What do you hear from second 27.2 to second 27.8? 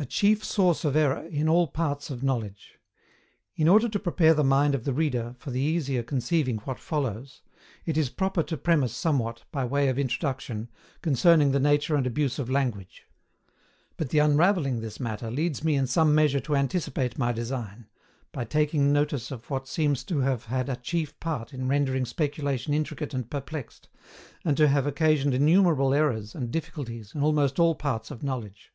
almost all